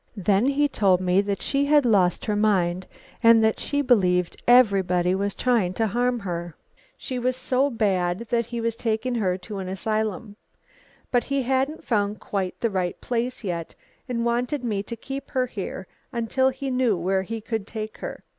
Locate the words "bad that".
7.69-8.47